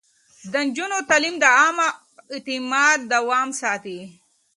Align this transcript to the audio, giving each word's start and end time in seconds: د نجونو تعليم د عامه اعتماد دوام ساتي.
د 0.51 0.53
نجونو 0.67 0.97
تعليم 1.09 1.35
د 1.39 1.45
عامه 1.59 1.87
اعتماد 2.33 2.99
دوام 3.13 3.49
ساتي. 3.61 3.99